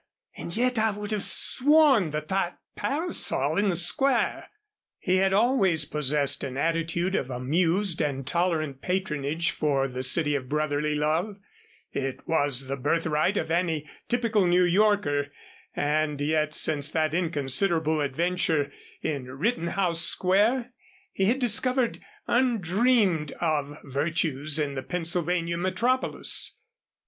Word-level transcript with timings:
And 0.35 0.57
yet 0.57 0.79
I 0.79 0.89
would 0.89 1.11
have 1.11 1.21
sworn 1.23 2.09
that 2.09 2.27
that 2.29 2.57
parasol 2.75 3.55
in 3.59 3.69
the 3.69 3.75
Square" 3.75 4.49
He 4.97 5.17
had 5.17 5.31
always 5.31 5.85
possessed 5.85 6.43
an 6.43 6.57
attitude 6.57 7.13
of 7.13 7.29
amused 7.29 8.01
and 8.01 8.25
tolerant 8.25 8.81
patronage 8.81 9.51
for 9.51 9.87
the 9.87 10.01
City 10.01 10.33
of 10.33 10.49
Brotherly 10.49 10.95
Love 10.95 11.37
it 11.91 12.27
was 12.27 12.65
the 12.65 12.77
birthright 12.77 13.37
of 13.37 13.51
any 13.51 13.87
typical 14.09 14.47
New 14.47 14.63
Yorker 14.63 15.27
and 15.75 16.19
yet 16.19 16.55
since 16.55 16.89
that 16.89 17.13
inconsiderable 17.13 18.01
adventure 18.01 18.71
in 19.03 19.25
Rittenhouse 19.27 20.01
Square, 20.01 20.73
he 21.11 21.25
had 21.25 21.37
discovered 21.37 21.99
undreamed 22.25 23.33
of 23.33 23.77
virtues 23.83 24.57
in 24.57 24.73
the 24.73 24.81
Pennsylvania 24.81 25.59
metropolis. 25.59 26.55